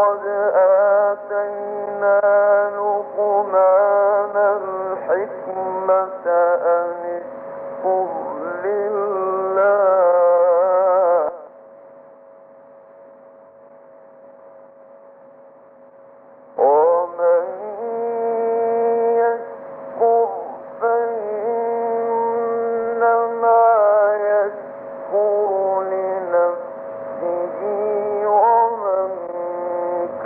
وَلَقَدْ 0.00 0.26
آتَيْنَا 1.12 2.20
لُقْمَانَ 2.76 4.09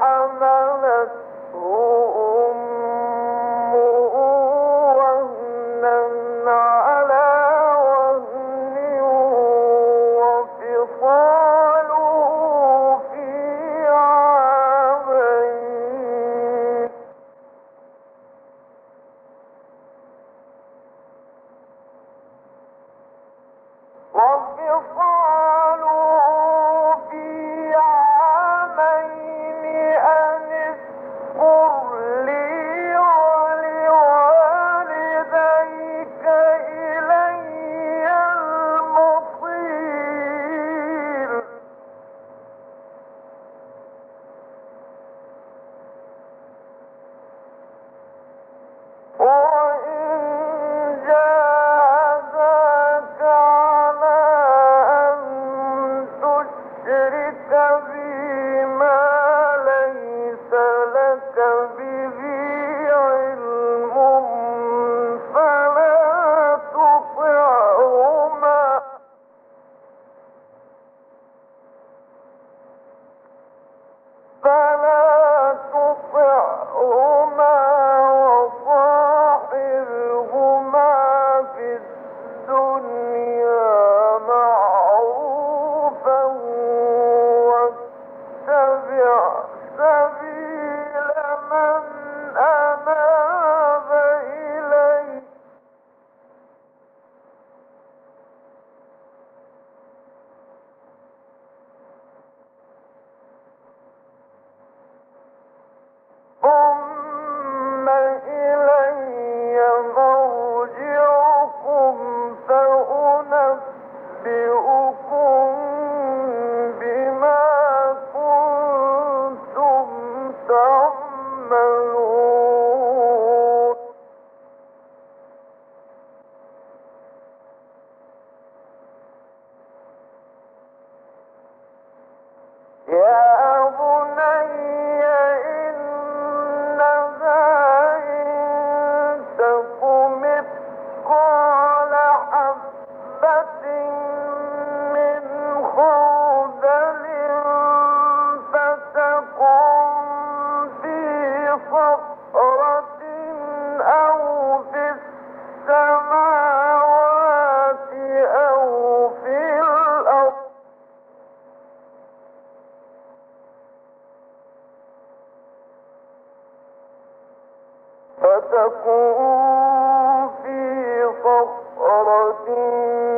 حملا 0.00 0.63
Won't 24.14 24.56
you 24.58 24.84
fall? 24.94 25.23
Misericordia. 56.84 58.13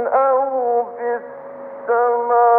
أو 0.07 0.85
في 0.85 1.21
السماء. 1.21 2.56